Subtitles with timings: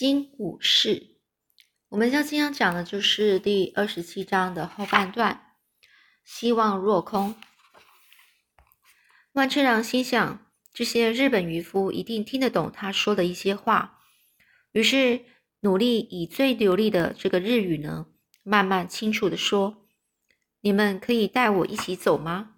[0.00, 1.18] 金武士。
[1.90, 5.52] 我们将今天讲的就是第二十七章的后半段。
[6.24, 7.34] 希望若空。
[9.32, 14.00] 万次郎心想，这些日本渔夫一定听得懂他说的一些话，
[14.72, 15.26] 于是
[15.60, 18.06] 努力以最流利的这个日语呢，
[18.42, 19.86] 慢慢清楚的说
[20.62, 22.54] ：“你们可以带我一起走吗？”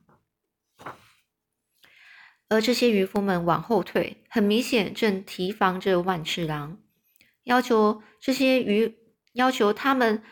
[2.48, 6.80] 而这些渔夫们往后退，很明显正提防着万次郎，
[7.44, 8.96] 要求这些渔
[9.32, 10.22] 要求他们，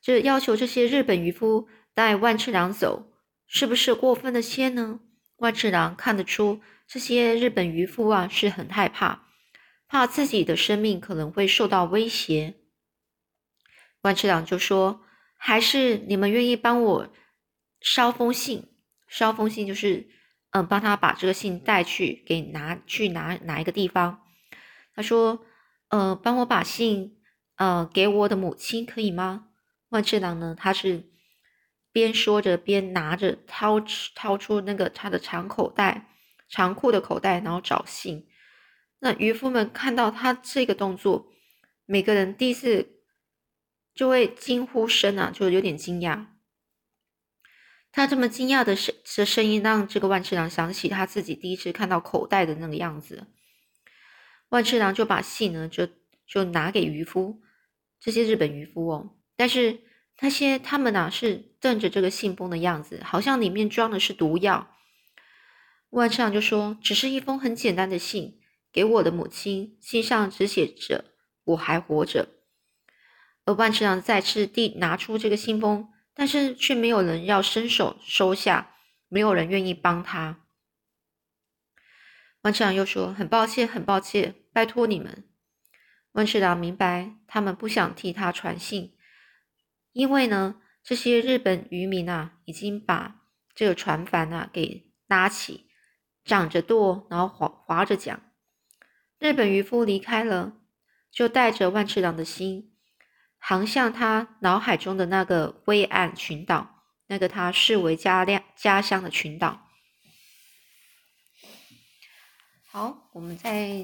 [0.00, 1.68] 这要求这些日本渔夫。
[1.92, 3.12] 带万次郎走，
[3.46, 5.00] 是不是过分的些呢？
[5.36, 9.26] 万次郎看得出这些日本渔夫啊是很害怕，
[9.88, 12.54] 怕自己的生命可能会受到威胁。
[14.02, 15.02] 万次郎就说
[15.36, 17.12] ：“还是你们愿意帮我
[17.80, 18.68] 捎封信？
[19.08, 20.08] 捎封信就是，
[20.52, 24.22] 嗯，帮他把这个信带去，给拿去哪哪一个地方？”
[24.94, 25.44] 他说
[25.90, 27.20] ：“呃，帮我把信，
[27.54, 29.50] 呃，给我的母亲，可以吗？”
[29.90, 31.08] 万次郎呢，他是。
[31.92, 36.06] 边说着，边拿着掏掏出那个他的长口袋、
[36.48, 38.28] 长裤的口袋，然后找信。
[39.00, 41.32] 那渔夫们看到他这个动作，
[41.86, 43.00] 每个人第一次
[43.92, 46.26] 就会惊呼声啊，就有点惊讶。
[47.90, 53.26] 他这么惊讶的声的声音，让这个万次郎想起他自己第一次看到口袋的那个样子。
[54.50, 55.88] 万次郎就把信呢，就
[56.26, 57.42] 就拿给渔夫，
[57.98, 59.80] 这些日本渔夫哦，但是。
[60.22, 64.76] 那些他们呐是瞪着这个信封的样子，好像里面装的是毒药。
[65.88, 68.38] 万次郎就说：“只是一封很简单的信，
[68.70, 69.78] 给我的母亲。
[69.80, 71.06] 信上只写着
[71.44, 72.28] 我还活着。”
[73.46, 78.74] 而万次郎再次递拿出这个信封，但是却没有人要伸手收下，
[79.08, 80.44] 没有人愿意帮他。
[82.42, 85.24] 万次郎又说：“很抱歉，很抱歉，拜托你们。”
[86.12, 88.96] 万次郎明白他们不想替他传信。
[89.92, 93.22] 因为呢，这些日本渔民啊，已经把
[93.54, 95.66] 这个船帆啊给拉起，
[96.24, 98.20] 掌着舵，然后划划着桨。
[99.18, 100.56] 日本渔夫离开了，
[101.10, 102.72] 就带着万次郎的心，
[103.38, 109.68] 航向他脑海中的那个灰暗群岛，那个他视为家亮家乡的群岛。
[112.66, 113.82] 好，我们再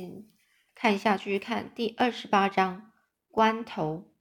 [0.77, 2.93] 看一下，继续看第二十八章
[3.29, 4.13] 关头。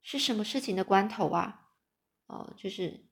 [0.00, 1.72] 是什么事情的关头啊？
[2.26, 3.04] 哦，就是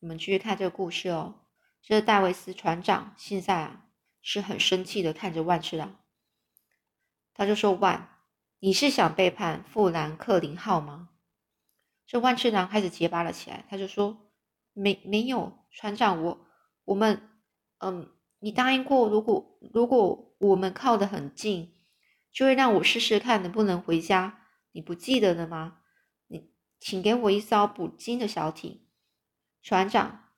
[0.00, 1.46] 我们继续看这个故事哦。
[1.80, 3.86] 这个戴维斯船长现在啊
[4.20, 5.96] 是很生气的看着万次郎，
[7.32, 8.18] 他就说：“万，
[8.58, 11.08] 你是想背叛富兰克林号吗？”
[12.06, 14.30] 这万次郎开始结巴了起来，他就说
[14.74, 16.46] ：“没没有，船长，我
[16.84, 17.30] 我们
[17.78, 21.79] 嗯，你答应过，如果如果我们靠得很近，
[22.32, 25.78] 就会让我试试看能不能回家，你不记得了吗？”
[26.28, 28.86] 你请给我一艘捕鲸的小艇，
[29.62, 30.28] 船长。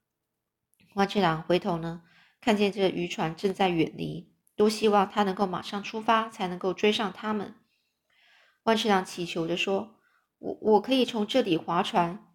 [0.94, 2.02] 万次郎回头呢，
[2.40, 7.54] 看见这个渔船正在远离，多希望他能够马上出发，才能够追上他们。
[8.64, 10.00] 万次郎祈求着说
[10.38, 12.34] ：“我我可以从这里划船。”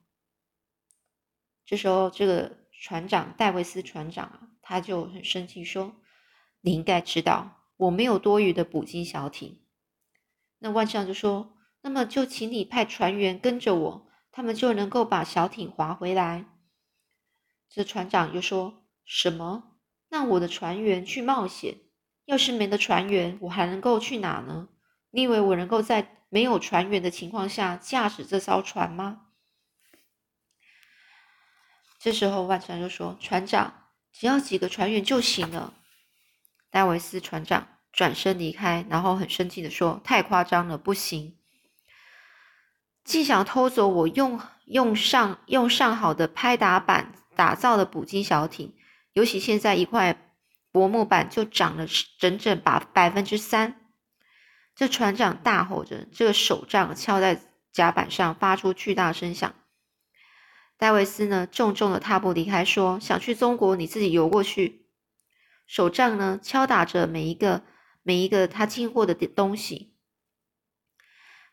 [1.65, 5.95] 这时候，这个船长戴维斯船长啊，他就很生气说
[6.61, 9.61] ：“你应该知道，我没有多余的捕鲸小艇。”
[10.59, 11.53] 那万次郎就说。
[11.81, 16.43] 那么就请你派船员跟着我，他们就能够把小艇划回来。
[17.69, 19.77] 这船长又说什么？
[20.09, 21.77] 让我的船员去冒险？
[22.25, 24.67] 要是没了船员，我还能够去哪呢？
[25.11, 29.27] 你以为我能够在没有船员的情况下驾驶这艘船吗？
[31.99, 35.73] 这时候万船就说：“船长，只要几个船员就行了。”
[36.77, 41.35] 戴维斯船长转身离开，然后很生气的说：“太夸张了，不行。”
[43.03, 48.75] 既想偷走我用用上用上好的拍打板打造的捕鲸小艇，
[49.13, 50.29] 尤其现在一块
[50.71, 51.87] 薄木板就涨了
[52.19, 53.81] 整整把百分之三。
[54.75, 57.41] 这船长大吼着，这个手杖敲在
[57.71, 59.55] 甲板上，发出巨大声响。
[60.77, 64.76] 戴维斯呢，重重的踏步离开，说：“想去中国，你自己游过去。”
[65.67, 67.63] 手杖呢，敲打着每一个
[68.01, 69.93] 每一个他经过的东西。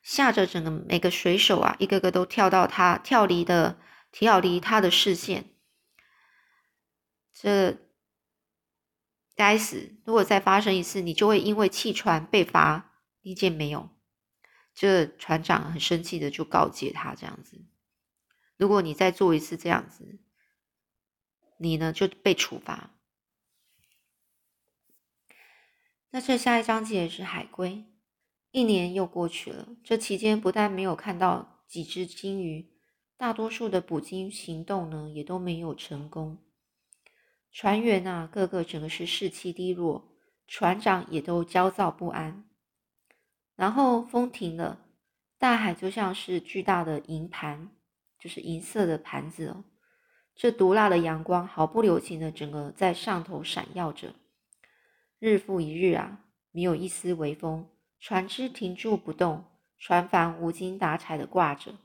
[0.03, 3.81] 吓着整个每个水手啊，一个个都跳到他跳离的
[4.13, 5.57] 跳离他的视线。
[7.33, 7.79] 这
[9.35, 9.97] 该死！
[10.05, 13.89] 如果再发生一次，你就会因为弃船被罚，理解没有？
[14.75, 17.65] 这船长很生气的就告诫他这样子：
[18.59, 20.21] 如果你再做一次这样子，
[21.59, 22.94] 你呢就被处罚。
[26.15, 27.87] 那这下一章节是海龟。
[28.53, 32.71] 一年又过去了，这期间不但没有看到几只金鱼，
[33.17, 36.39] 大多数的捕鲸行动呢也都没有成功。
[37.51, 40.15] 船员啊，个个整个是士气低落，
[40.47, 42.45] 船长也都焦躁不安。
[43.57, 44.87] 然后风停了，
[45.37, 47.71] 大海就像是巨大的银盘，
[48.21, 49.65] 就是银色的盘子哦。
[50.37, 54.15] 这毒辣的阳光毫不留情的整个在上头闪耀着。
[55.27, 57.71] 日复一日啊，没有一丝微风。
[57.99, 59.43] 船只停住不动，
[59.79, 61.77] 船帆无精打采的挂着。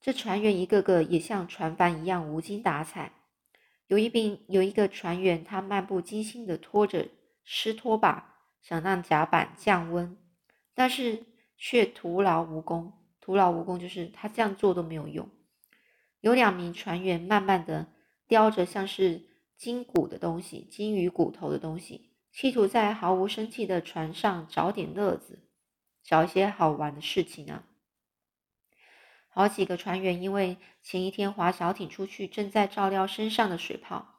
[0.00, 3.10] 这船员一个个也像船帆一样无精打采。
[3.88, 7.08] 有一名有一个船员，他漫不经心的拖着
[7.42, 10.16] 湿拖把，想让甲板降温，
[10.74, 11.24] 但是
[11.56, 12.92] 却徒劳无功。
[13.20, 15.28] 徒劳无功就是他这样做都没有用。
[16.20, 17.88] 有两名船员慢慢的
[18.28, 19.24] 叼着像是
[19.56, 22.10] 金骨的东西，金鱼骨头的东西。
[22.32, 25.48] 企图在毫无生气的船上找点乐子，
[26.02, 27.62] 找一些好玩的事情啊！
[29.28, 34.16] 好几个船员因为前一天划小艇出去，正在照料身上的水泡，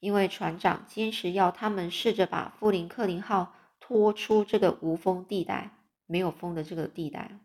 [0.00, 5.70] 因为船长坚持要他们试着把富林克林号拖出这个无风地带，
[6.06, 7.38] 没有风的这个地带，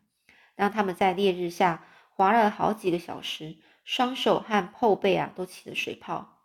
[0.55, 6.38] 让他们在烈日下划了好几个小时，双手和后背啊都起了水泡。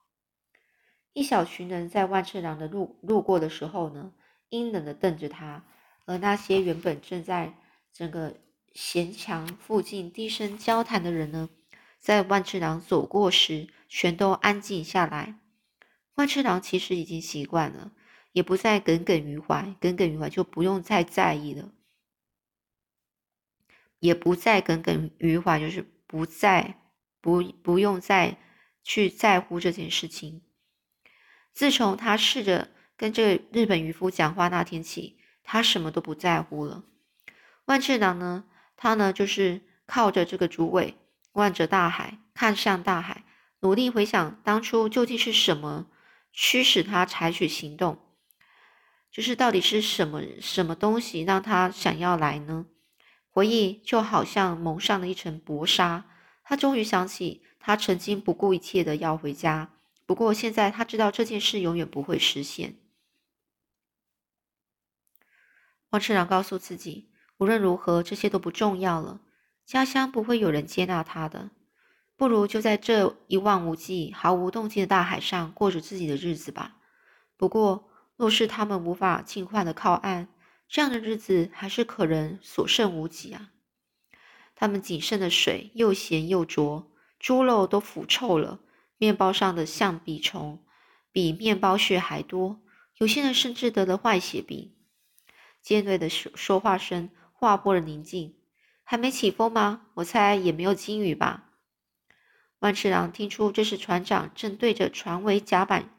[1.15, 4.13] 一小群人在万次郎的路路过的时候呢，
[4.49, 5.63] 阴冷的瞪着他；
[6.07, 7.55] 而那些原本正在
[7.93, 8.37] 整个
[8.73, 11.49] 闲墙附近低声交谈的人呢，
[12.01, 15.39] 在万次郎走过时，全都安静下来。
[16.17, 17.93] 万次郎其实已经习惯了，
[18.33, 21.73] 也不再耿耿于怀，耿耿于怀就不用再在意了，
[24.01, 26.81] 也不再耿耿于怀，就是不再
[27.21, 28.37] 不不用再
[28.83, 30.43] 去在乎这件事情。
[31.55, 36.83] 自从他试着跟这个日本渔夫讲话那天起，他什么都不在乎了。
[37.67, 38.45] 万次郎呢，
[38.77, 40.97] 他呢就是靠着这个竹尾，
[41.33, 43.25] 望着大海，看向大海，
[43.61, 45.87] 努力回想当初究竟是什么
[46.33, 47.99] 驱使他采取行动，
[49.11, 52.67] 就是到底是什么什么东西让他想要来呢？
[53.31, 56.05] 回忆就好像蒙上了一层薄纱，
[56.43, 59.71] 他终于想起他曾经不顾一切的要回家。
[60.07, 62.77] 不过现在他知道这件事永远不会实现。
[65.91, 69.21] 汪次郎告诉自己，无论如何，这些都不重要了。
[69.65, 71.51] 家乡不会有人接纳他的，
[72.17, 76.77] 不如就在这一望无际、毫无动静的大海上过着自己的日子吧。
[77.37, 80.29] 不过，若是他们无法尽快的靠岸，
[80.69, 83.53] 这样的日子还是可能所剩无几啊。
[84.55, 88.61] 他们仅剩的水又咸又浊，猪肉都腐臭了。
[89.05, 90.65] 面包上的象鼻虫
[91.13, 92.63] 比面包屑还多，
[92.97, 94.75] 有些人甚至得了坏血病。
[95.61, 98.37] 尖锐的说说话声划破了宁静。
[98.83, 99.83] 还没起风吗？
[99.93, 101.51] 我猜也没有金鱼吧。
[102.61, 105.91] 万次郎听出这是船长正对着船尾甲板，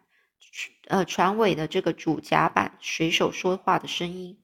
[0.87, 4.41] 呃，船尾的这个主甲板水手说话的声音。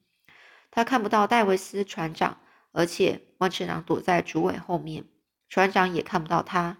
[0.70, 2.38] 他看不到戴维斯船长，
[2.72, 5.06] 而且万次郎躲在主尾后面，
[5.50, 6.78] 船长也看不到他。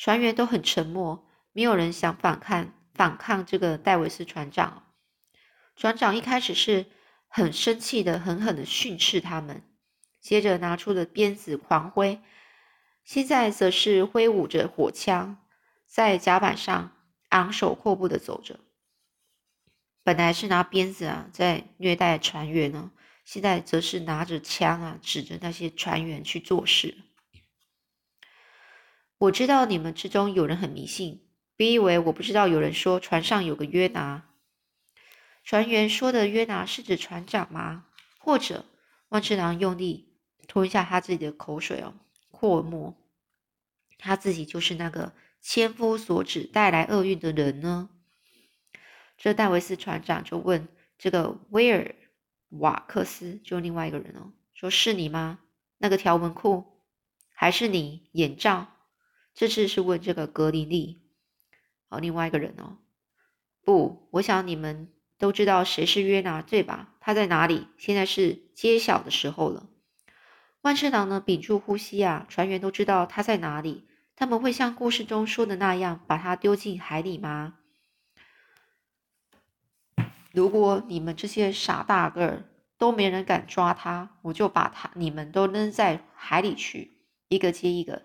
[0.00, 4.94] 船员都很沉默，没有人想反抗反抗这个戴维斯船长。
[5.76, 6.86] 船长一开始是
[7.28, 9.62] 很生气的，狠狠的训斥他们，
[10.18, 12.18] 接着拿出了鞭子狂挥，
[13.04, 15.36] 现在则是挥舞着火枪，
[15.84, 16.96] 在甲板上
[17.28, 18.58] 昂首阔步的走着。
[20.02, 22.90] 本来是拿鞭子啊在虐待船员呢，
[23.26, 26.96] 现在则是拿着枪啊指着那些船员去做事。
[29.20, 31.20] 我知道你们之中有人很迷信，
[31.54, 32.48] 别以为我不知道。
[32.48, 34.30] 有人说船上有个约拿，
[35.44, 37.84] 船员说的约拿是指船长吗？
[38.18, 38.64] 或者
[39.10, 40.14] 万次郎用力
[40.48, 41.92] 吞下他自己的口水哦，
[42.30, 42.96] 扩默，
[43.98, 45.12] 他自己就是那个
[45.42, 47.90] 千夫所指带来厄运的人呢？
[49.18, 51.94] 这戴维斯船长就问这个威尔
[52.48, 55.40] 瓦克斯，就另外一个人哦，说是你吗？
[55.76, 56.64] 那个条纹裤，
[57.34, 58.66] 还是你眼罩？
[59.34, 61.00] 这次是问这个格林利，
[61.88, 62.78] 好，另外一个人哦，
[63.64, 66.94] 不，我想你们都知道谁是约拿，对吧？
[67.00, 67.68] 他在哪里？
[67.78, 69.68] 现在是揭晓的时候了。
[70.62, 73.86] 万次郎呢，屏住呼吸啊，船员都知道他在哪里。
[74.14, 77.54] 他们会像故事中说的那样，把他丢进海里吗？
[80.32, 82.44] 如果你们这些傻大个儿
[82.76, 88.02] 都没人敢抓他，我就把他你们都扔在海里去，一个接一个。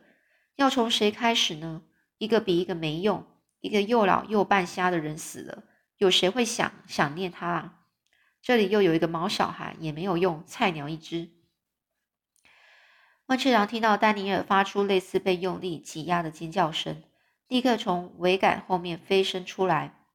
[0.55, 1.83] 要从谁开始呢？
[2.17, 3.25] 一个比一个没用，
[3.59, 5.63] 一个又老又半瞎的人死了，
[5.97, 7.81] 有谁会想想念他啊？
[8.41, 11.29] 这里又有一个毛小孩，也没有用，菜鸟一只。
[13.25, 17.03] 万次郎听到丹尼尔发出类似被用力挤压的尖叫声，
[17.47, 20.05] 立刻从桅杆后面飞身出来，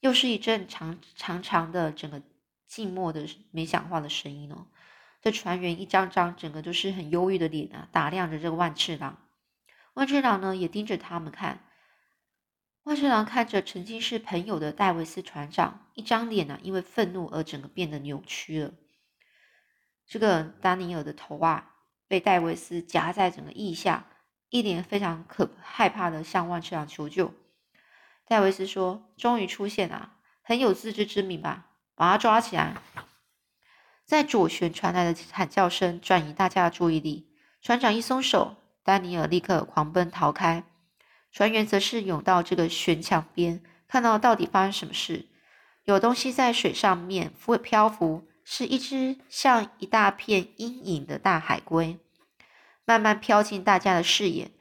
[0.00, 2.22] 又是一阵长长长的、整个
[2.66, 4.66] 静默的、没讲话的声音哦。
[5.22, 9.18] 这船员一张张整个都是很忧郁的脸啊，打量着这个万次郎。
[9.98, 11.58] 万次郎呢，也盯着他们看。
[12.84, 18.72] 万次郎看着曾经是朋友的戴维斯船长，一张脸呢，因为愤怒而整个变得扭曲了。
[20.06, 21.74] 这个丹尼尔的头啊。
[22.06, 24.06] 被戴维斯夹在整个腋下，
[24.48, 27.34] 一脸非常可害怕的向万次郎求救。
[28.24, 31.66] 戴维斯说：“终于出现了，很有自知之明吧？
[31.94, 32.78] 把他抓起来！”
[34.06, 37.36] 在左旋传来的喊叫声转移大家的注意力。
[37.60, 38.56] 船长一松手，
[38.88, 40.64] 丹尼尔立刻狂奔逃开。
[41.30, 45.26] 船员则是涌到这个悬墙边，看到到底发生什么事。
[45.84, 48.26] 有东西在水上面浮漂浮。
[48.50, 51.98] 是一只像一大片阴影的大海龟，
[52.86, 54.52] 慢慢飘进大家的视野。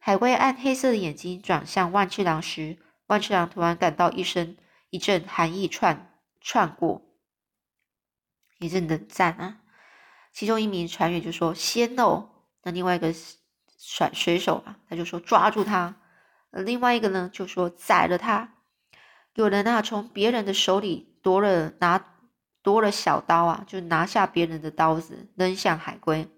[0.00, 2.76] 海龟暗黑色的眼睛转向万次郎时，
[3.06, 4.56] 万次郎突然感到一身
[4.90, 7.02] 一阵寒意窜窜过，
[8.58, 9.60] 一阵冷战啊！
[10.32, 12.30] 其中一名船员就说：“仙哦！”
[12.64, 13.14] 那另外一个
[13.88, 15.94] 甩水手啊，他就说：“抓住他！”
[16.50, 18.54] 另外一个呢，就说：“宰了他！”
[19.34, 22.12] 有人啊，从别人的手里夺了拿。
[22.62, 26.28] 夺了小刀啊，就拿下别人的刀子，扔向海龟。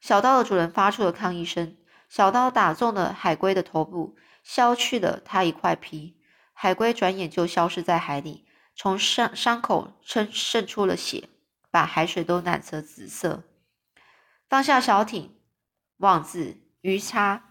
[0.00, 1.76] 小刀的主人发出了抗议声，
[2.08, 6.20] 小刀打中了海龟的头部，削去了它一块皮。
[6.52, 11.28] 海龟转眼就消失在海里，从伤伤口渗渗出了血，
[11.70, 13.44] 把海水都染成紫色。
[14.48, 15.32] 放下小艇，
[15.98, 17.48] 望字鱼叉。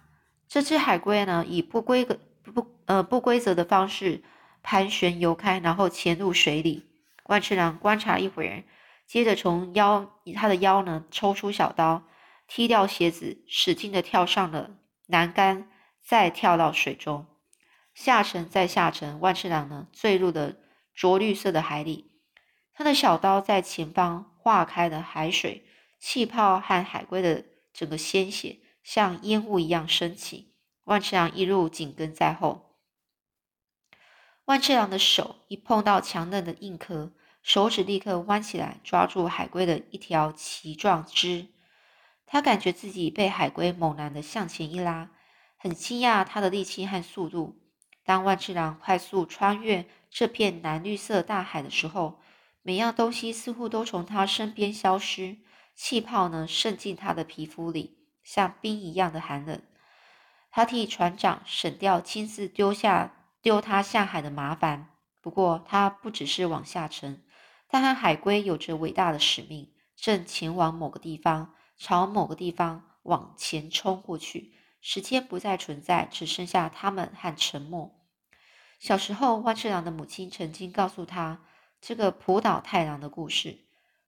[0.47, 4.21] 这只海龟呢，以不规格不呃不规则的方式
[4.61, 6.87] 盘旋游开，然后潜入水里。
[7.25, 8.63] 万次郎观察一会儿，
[9.07, 12.03] 接着从腰以他的腰呢抽出小刀，
[12.47, 14.71] 踢掉鞋子，使劲的跳上了
[15.07, 15.69] 栏杆，
[16.05, 17.25] 再跳到水中，
[17.93, 19.19] 下沉再下沉。
[19.21, 20.55] 万次郎呢坠入了
[20.93, 22.11] 浊绿色的海里，
[22.73, 25.65] 他的小刀在前方化开了海水，
[25.97, 30.53] 气泡和海龟的整个鲜血像烟雾一样升起。
[30.85, 32.77] 万次郎一路紧跟在后，
[34.45, 37.11] 万次郎的手一碰到强韧的硬壳。
[37.43, 41.47] 手指立刻弯起来，抓住海龟的一条鳍状肢。
[42.27, 45.09] 他感觉自己被海龟猛然的向前一拉，
[45.57, 47.59] 很惊讶他的力气和速度。
[48.03, 52.19] 当万次郎快速穿越这片蓝绿色大海的时候，
[52.61, 55.37] 每样东西似乎都从他身边消失，
[55.73, 58.00] 气泡呢渗进他的皮肤里，
[58.31, 59.61] 像冰一样的寒冷。
[60.51, 64.87] 他替船长省掉亲自丢下丢他下海的麻烦。
[65.19, 67.25] 不过他不只是往下沉。
[67.67, 74.53] 他和海龟有着伟大的使命，正前往某个地方，朝某个地方往前冲过去。
[74.79, 77.99] 时间不再存在，只剩下他们和沉默。
[78.79, 81.43] 小时候，万次郎的母亲曾经告诉他
[81.81, 83.65] 这个浦岛太郎的故事。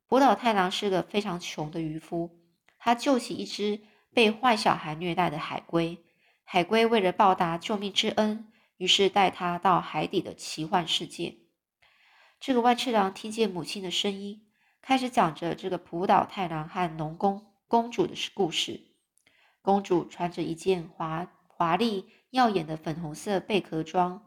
[0.07, 2.39] 浦岛太郎是个非常穷的渔夫，
[2.79, 3.81] 他救起一只
[4.13, 6.03] 被坏小孩虐待的海龟。
[6.43, 11.37] 海龟为了报答救命之恩，于是带他到海底的奇幻世界。
[12.39, 14.45] 这个万次郎听见母亲的声音，
[14.81, 18.81] 开始讲着这个浦岛太郎和农宫公主的故事。
[19.61, 24.25] 公主穿着一件华华丽耀眼的粉红色贝壳装，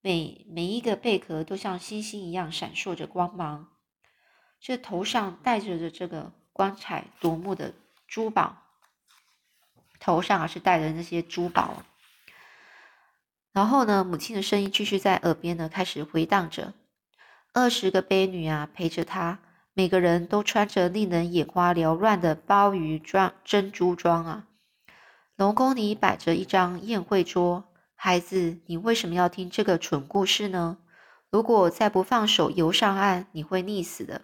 [0.00, 3.68] 每每一个贝壳都像星星一样闪烁着光芒。
[4.60, 7.74] 这头上戴着的这个光彩夺目的
[8.08, 8.61] 珠宝，
[10.04, 11.84] 头上还是戴着那些珠宝。
[13.52, 16.74] 然后呢，母亲的声音继续在耳边呢开始回荡着。
[17.52, 19.38] 二十个婢女啊，陪着她，
[19.74, 24.46] 每个人都穿着令人眼花缭乱的鲍鱼装珍珠装啊。
[25.36, 30.78] 龙宫里摆着一张宴会桌，孩子，你为什么要听这个蠢故事呢？
[31.30, 34.22] 如果再不放手游上岸，你会溺死的。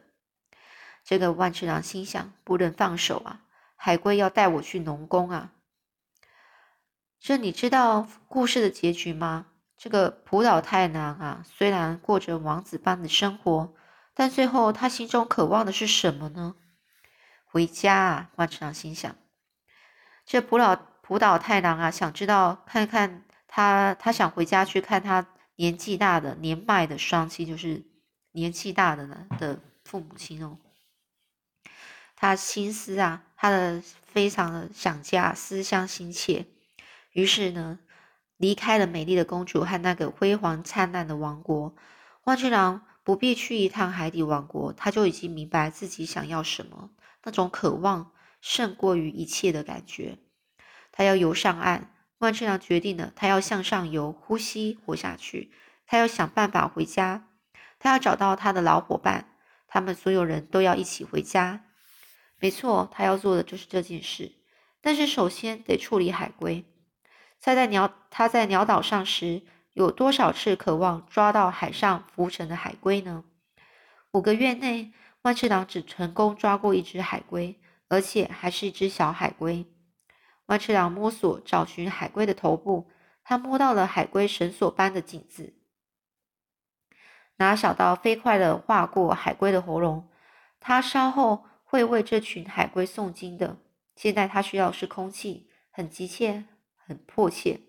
[1.04, 3.42] 这个万次郎心想：不能放手啊，
[3.76, 5.52] 海龟要带我去龙宫啊。
[7.20, 9.46] 这你知道故事的结局吗？
[9.76, 13.74] 这个浦岛太郎啊，虽然过着王子般的生活，
[14.14, 16.56] 但最后他心中渴望的是什么呢？
[17.44, 18.30] 回家啊！
[18.36, 19.16] 万次郎心想。
[20.26, 27.84] 这浦岛浦岛太郎啊，想知道看看他，他想回家去看他年纪大的年迈的双亲，就是
[28.32, 30.58] 年纪大的呢的父母亲哦。
[32.16, 36.46] 他心思啊，他的非常的想家，思乡心切，
[37.18, 37.80] 于是呢。
[38.40, 41.74] 离开了美丽的公主和那个辉煌灿烂的王国，
[42.22, 46.90] 万次郎不必去一趟海底王国，他就已经明白自己想要什么。
[47.24, 50.18] 那种渴望胜过于一切的感觉。
[50.92, 51.92] 他要游上岸。
[52.18, 55.50] 万次郎决定了，他要向上游，呼吸，活下去。
[55.84, 57.26] 他要想办法回家。
[57.80, 59.34] 他要找到他的老伙伴。
[59.66, 61.64] 他们所有人都要一起回家。
[62.38, 64.30] 没错，他要做的就是这件事。
[64.80, 66.64] 但是首先得处理海龟。
[67.38, 69.42] 在在鸟他在鸟岛上时，
[69.72, 73.24] 有多少次渴望抓到海上浮沉的海龟呢？
[74.10, 74.92] 五个月内，
[75.22, 79.66] 万次郎只成功抓过一只海龟，而且还是一只小海龟。
[80.46, 82.90] 万次郎摸索找寻海龟的头部，
[83.22, 85.54] 他摸到了海龟绳索般的颈子。
[87.36, 90.08] 拿小刀飞快地划过海龟的喉咙，
[90.58, 93.58] 他稍后会为这群海龟诵经的。
[93.94, 96.46] 现在他需要是空气，很急切，
[96.88, 97.60] 很迫切。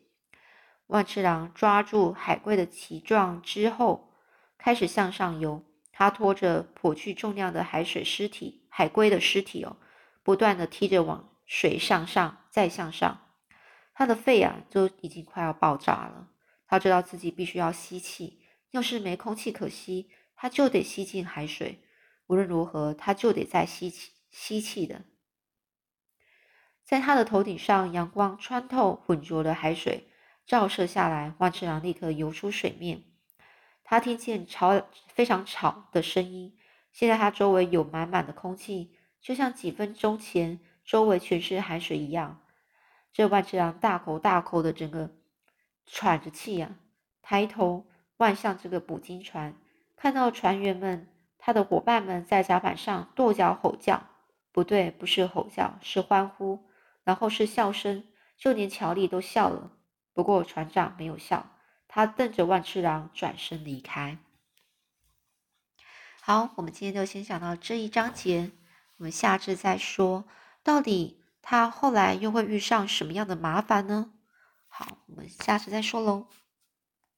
[0.87, 4.13] 万次郎抓住海龟的鳍状之后，
[4.57, 5.63] 开始向上游。
[5.91, 9.75] 他拖着颇具重量的海水尸体，海龟的尸体哦，
[10.23, 13.19] 不断的踢着往水向上，再向上。
[13.93, 16.29] 他的肺啊，都已经快要爆炸了。
[16.65, 18.39] 他知道自己必须要吸气，
[18.71, 21.83] 要是没空气可吸，他就得吸进海水。
[22.27, 25.03] 无论如何，他就得再吸气，吸气的。
[26.89, 30.09] 在他的头顶上，阳光穿透浑浊的海水，
[30.47, 31.35] 照射下来。
[31.37, 33.03] 万次郎立刻游出水面。
[33.83, 36.57] 他听见吵非常吵的声音。
[36.91, 42.41] 现在他周围有满满的空气，就像几分钟前周围全是海水一样。
[43.13, 45.11] 这万次郎大口大口的整个
[45.85, 46.71] 喘着气呀，
[47.21, 47.85] 抬头
[48.17, 49.53] 望向这个捕鲸船，
[49.95, 54.07] 看到船员们、他的伙伴们在甲板上跺脚吼叫。
[54.51, 56.67] 不对，不是吼叫，是欢呼，
[57.09, 58.03] 然后是笑声，
[58.37, 59.71] 就连乔丽都笑了。
[60.13, 61.49] 不过船长没有笑。
[61.87, 64.19] 他瞪着万次郎，转身离开。
[66.21, 68.51] 好，我们今天就先讲到这一章节，
[68.97, 70.25] 我们下次再说，
[70.61, 74.13] 到底他后来又会遇上什么样的麻烦呢？
[74.67, 76.27] 好，我们下次再说喽。